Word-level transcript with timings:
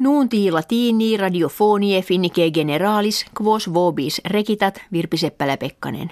Nuunti 0.00 0.50
latini 0.50 1.16
radiofonie 1.16 2.02
finnike 2.02 2.50
generalis 2.50 3.24
quos 3.40 3.74
vobis 3.74 4.20
rekitat 4.24 4.80
Virpi 4.92 5.16
Seppälä-Pekkanen. 5.16 6.10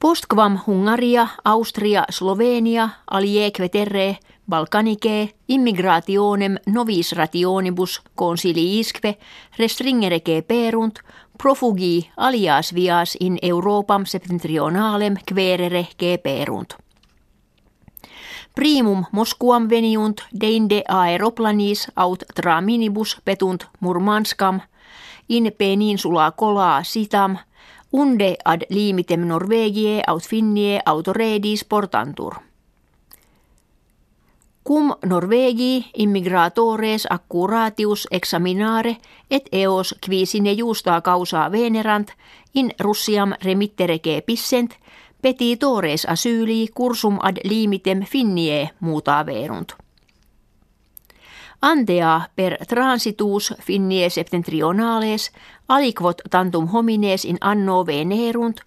Postquam 0.00 0.58
Hungaria, 0.66 1.28
Austria, 1.44 2.04
Slovenia, 2.10 2.88
alieque 3.10 3.68
terre, 3.68 4.16
Balkanike, 4.50 5.30
immigrationem 5.48 6.56
novis 6.66 7.12
rationibus 7.12 8.00
consiliisque 8.18 9.18
restringereke 9.58 10.42
perunt, 10.42 10.98
profugi 11.42 12.10
alias 12.16 12.74
vias 12.74 13.16
in 13.20 13.38
Europam 13.42 14.06
septentrionalem 14.06 15.14
querere 15.34 15.86
perunt. 16.22 16.74
Primum 18.58 19.04
Moskuam 19.12 19.70
veniunt 19.70 20.20
deinde 20.40 20.82
aeroplanis 20.88 21.88
aut 21.96 22.24
tra 22.34 22.60
minibus 22.60 23.20
petunt 23.24 23.66
Murmanskam 23.80 24.60
in 25.28 25.52
peninsula 25.58 26.32
colaa 26.32 26.82
sitam 26.82 27.36
unde 27.92 28.36
ad 28.44 28.62
limitem 28.70 29.20
Norvegie 29.20 30.02
aut 30.06 30.22
Finnie 30.28 30.80
autoredis 30.86 31.64
portantur. 31.64 32.34
Cum 34.66 34.94
Norvegii 35.06 35.84
immigratores 35.96 37.06
accuratius 37.10 38.08
examinare 38.10 38.96
et 39.30 39.48
eos 39.52 39.94
qui 40.06 40.26
sine 40.26 40.52
justa 40.52 41.00
causa 41.00 41.52
venerant 41.52 42.10
in 42.54 42.72
Russiam 42.80 43.32
remitterege 43.44 44.22
pissent– 44.26 44.74
petitores 45.22 46.04
asyli 46.04 46.68
cursum 46.74 47.18
ad 47.22 47.36
limitem 47.44 48.02
finnie 48.02 48.70
muuta 48.80 49.26
verunt. 49.26 49.72
Antea 51.60 52.20
per 52.36 52.56
transitus 52.68 53.54
finnie 53.60 54.10
septentrionales 54.10 55.30
aliquot 55.68 56.22
tantum 56.30 56.66
homines 56.66 57.24
in 57.24 57.38
anno 57.40 57.86
venerunt, 57.86 58.60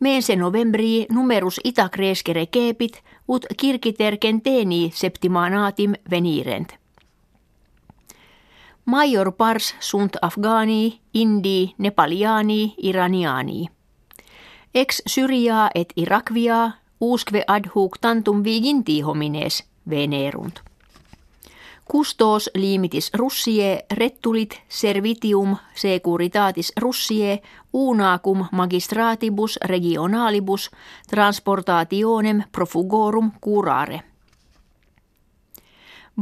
mense 0.00 0.36
novembri 0.36 1.06
numerus 1.10 1.60
ita 1.64 1.88
crescere 1.88 2.46
kepit 2.46 3.02
ut 3.28 3.46
kirkiter 3.56 4.18
centeni 4.18 4.90
septimanatim 4.94 5.94
venirent. 6.10 6.74
Major 8.84 9.32
pars 9.32 9.74
sunt 9.78 10.16
afgani, 10.22 11.00
indi, 11.14 11.74
nepaliani, 11.78 12.74
iraniani. 12.76 13.70
Ex 14.74 15.02
Syriaa 15.06 15.70
et 15.74 15.92
Irakvia 15.96 16.70
usque 17.00 17.44
ad 17.46 17.64
tantum 18.00 18.44
viginti 18.44 19.00
homines 19.02 19.64
venerunt. 19.90 20.60
Custos 21.92 22.50
limitis 22.54 23.10
Russie 23.14 23.84
rettulit 23.90 24.62
servitium 24.68 25.56
securitatis 25.74 26.72
Russie 26.80 27.42
unacum 27.72 28.46
magistratibus 28.52 29.58
regionalibus 29.64 30.70
transportationem 31.10 32.42
profugorum 32.52 33.32
curare. 33.40 34.00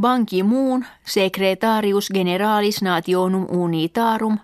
Banki 0.00 0.42
muun 0.42 0.86
secretarius 1.06 2.08
generalis 2.14 2.82
nationum 2.82 3.46
unitarum 3.50 4.38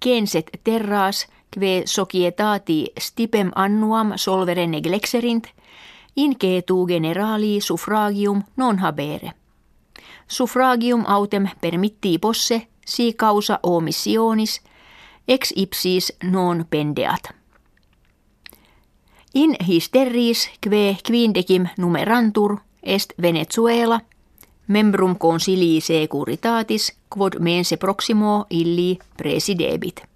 kenset 0.00 0.50
terras 0.64 1.26
kve 1.56 1.82
societati 1.84 2.92
stipem 3.00 3.50
annuam 3.54 4.12
solvere 4.16 4.66
neglexerint, 4.66 5.46
incetu 6.16 6.86
generali 6.88 7.60
suffragium 7.60 8.42
non 8.56 8.78
habere. 8.78 9.32
Suffragium 10.28 11.04
autem 11.06 11.48
permitti 11.60 12.18
posse 12.18 12.66
si 12.84 13.14
causa 13.14 13.58
omissionis, 13.62 14.60
ex 15.28 15.52
ipsis 15.56 16.12
non 16.22 16.66
pendeat. 16.70 17.32
In 19.34 19.56
hysteris 19.68 20.50
kve 20.60 20.96
quindecim 21.06 21.66
numerantur 21.78 22.58
est 22.82 23.12
Venezuela, 23.22 24.00
membrum 24.66 25.16
consilii 25.18 25.80
securitatis 25.80 26.92
quod 27.08 27.38
mense 27.40 27.76
proximo 27.76 28.46
illi 28.50 28.98
presidebit. 29.16 30.15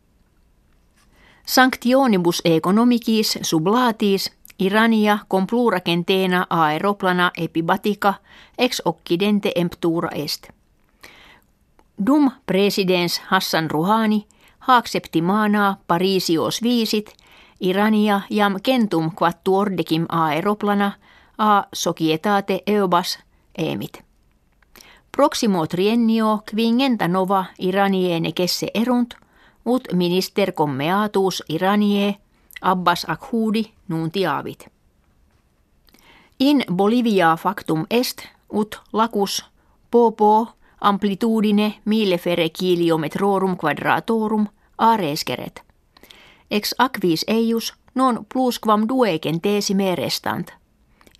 Sanctionibus 1.46 2.42
economicis 2.44 3.38
sublatis 3.42 4.32
Irania 4.58 5.18
complura 5.28 5.80
centena 5.80 6.46
aeroplana 6.50 7.30
epibatica 7.36 8.14
ex 8.58 8.82
occidente 8.84 9.52
emptura 9.56 10.08
est. 10.12 10.48
Dum 12.06 12.30
presidens 12.46 13.22
Hassan 13.30 13.70
Rouhani 13.70 14.26
haak 14.60 14.86
septimana 14.86 15.76
Parisios 15.86 16.62
viisit 16.62 17.14
Irania 17.60 18.20
jam 18.30 18.56
kentum 18.62 19.10
quattuordecim 19.18 20.06
aeroplana 20.08 20.92
a 21.38 21.64
societate 21.72 22.62
eobas 22.66 23.18
emit. 23.58 24.04
Proximo 25.16 25.66
triennio 25.66 26.42
quingenta 26.54 27.08
nova 27.08 27.44
Iraniene 27.58 28.32
kesse 28.32 28.70
erunt– 28.74 29.14
ut 29.66 29.88
minister 29.92 30.52
commeatus 30.52 31.42
Iranie 31.48 32.16
Abbas 32.60 33.06
Akhudi 33.08 33.72
nuntiavit. 33.88 34.68
In 36.40 36.64
Bolivia 36.74 37.36
factum 37.36 37.86
est 37.90 38.28
ut 38.52 38.80
lacus 38.92 39.44
popo 39.90 40.48
amplitudine 40.80 41.74
millefere 41.84 42.48
kiliometrorum 42.48 43.56
quadratorum 43.56 44.46
areskeret. 44.78 45.62
Ex 46.50 46.74
aquis 46.78 47.24
eius 47.28 47.74
non 47.94 48.26
plusquam 48.32 48.88
duecentesime 48.88 49.94
restant. 49.94 50.52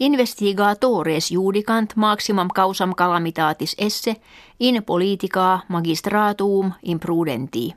Investigatores 0.01 1.31
judicant 1.31 1.97
maximum 1.97 2.49
causam 2.49 2.95
calamitatis 2.95 3.75
esse 3.79 4.17
in 4.61 4.85
politica 4.85 5.59
magistratum 5.69 6.73
imprudentii. 6.83 7.75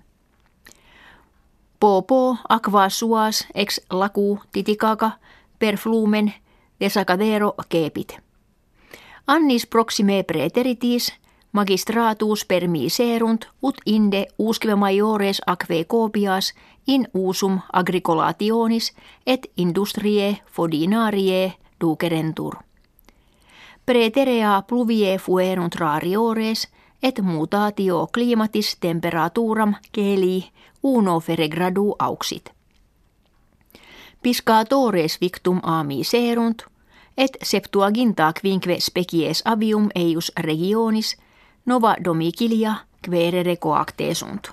Popo 1.83 2.37
aqua 2.47 2.89
suas 2.89 3.45
ex 3.53 3.81
lacu 3.91 4.39
titicaca 4.53 5.19
per 5.59 5.77
flumen 5.77 6.33
desacadero 6.79 7.55
kepit. 7.69 8.13
Annis 9.27 9.65
proxime 9.67 10.23
preteritis 10.23 11.11
magistratus 11.51 12.45
per 12.45 12.67
miserunt 12.67 13.49
ut 13.61 13.81
inde 13.85 14.27
usque 14.37 14.75
maiores 14.75 15.41
aquae 15.45 15.83
copias 15.83 16.53
in 16.87 17.07
usum 17.13 17.59
agricolationis 17.73 18.93
et 19.25 19.51
industrie 19.57 20.39
fodinarie 20.45 21.53
ducerentur. 21.81 22.63
Preterea 23.85 24.63
pluvie 24.67 25.19
fuerunt 25.19 25.75
rariores 25.75 26.71
et 27.03 27.21
mutatio 27.21 28.07
climatis 28.13 28.77
temperaturam 28.79 29.75
keli 29.91 30.51
uno 30.83 31.19
fere 31.19 31.49
gradu 31.49 31.95
auxit. 31.99 32.49
Piscatores 34.23 35.17
victum 35.21 35.59
ami 35.63 36.03
serunt, 36.03 36.61
et 37.17 37.37
septuaginta 37.43 38.33
quinque 38.41 38.79
species 38.79 39.41
avium 39.45 39.89
eius 39.95 40.31
regionis 40.37 41.17
nova 41.65 41.95
domicilia 42.03 42.75
querere 43.09 43.55
coactesunt. 43.55 44.47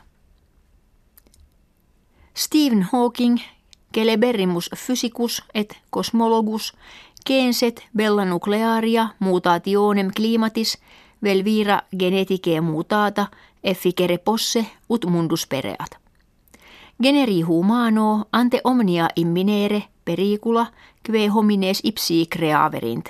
Stephen 2.35 2.89
Hawking, 2.93 3.39
Celeberimus 3.95 4.71
physicus 4.87 5.43
et 5.55 5.79
cosmologus, 5.91 6.75
kenset 7.27 7.89
bella 7.97 8.25
nuclearia 8.25 9.09
mutationem 9.19 10.11
climatis 10.17 10.79
velvira 11.23 11.83
geneticae 11.99 12.61
mutata 12.61 13.27
efficere 13.65 14.19
posse 14.19 14.67
ut 14.89 15.05
mundus 15.05 15.47
pereat. 15.47 15.99
Generi 17.03 17.43
humano 17.43 18.25
ante 18.33 18.61
omnia 18.65 19.09
imminere 19.17 19.83
pericula 20.05 20.67
kve 21.03 21.29
homines 21.29 21.81
ipsi 21.85 22.27
creaverint. 22.27 23.09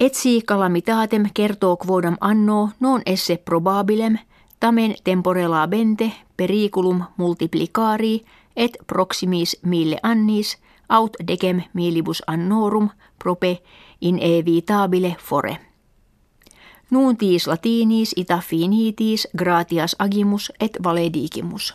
Etsi 0.00 0.42
calamitatem 0.46 1.24
kertoo 1.34 1.76
quodam 1.76 2.16
anno 2.20 2.70
non 2.80 3.02
esse 3.06 3.36
probabilem 3.36 4.18
tamen 4.60 4.94
temporela 5.04 5.66
bente 5.68 6.12
periculum 6.36 7.04
multiplicari 7.16 8.24
et 8.56 8.78
proximis 8.86 9.56
mille 9.62 9.98
annis 10.02 10.58
aut 10.88 11.16
decem 11.26 11.62
milibus 11.72 12.22
annorum 12.26 12.88
prope 13.18 13.62
inevitabile 14.00 15.16
fore. 15.18 15.71
Nuuntis 16.92 17.46
latinis 17.48 18.12
ita 18.16 18.36
finitis 18.44 19.28
gratias 19.38 19.96
agimus 19.98 20.52
et 20.60 20.76
valedigimus. 20.84 21.74